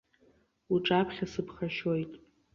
Уҿаԥхьа 0.73 1.25
сыԥхашьоит. 1.31 2.11